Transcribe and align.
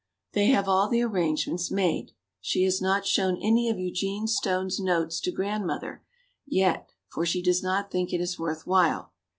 They 0.33 0.47
have 0.47 0.67
all 0.67 0.89
the 0.89 1.03
arrangements 1.03 1.69
made. 1.69 2.13
She 2.39 2.63
has 2.63 2.81
not 2.81 3.05
shown 3.05 3.37
any 3.39 3.69
of 3.69 3.77
Eugene 3.77 4.25
Stone's 4.25 4.79
notes 4.79 5.19
to 5.21 5.31
Grandmother 5.31 6.01
yet 6.47 6.89
for 7.07 7.23
she 7.23 7.43
does 7.43 7.61
not 7.61 7.91
think 7.91 8.11
it 8.11 8.19
is 8.19 8.39
worth 8.39 8.65
while. 8.65 9.13